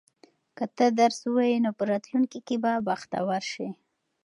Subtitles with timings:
[0.57, 3.67] که ته درس ووایې نو په راتلونکي کې به بختور شې.